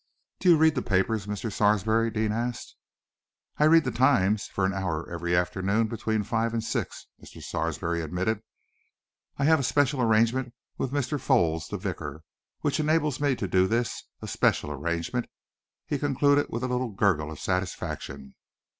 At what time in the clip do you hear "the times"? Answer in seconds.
3.83-4.47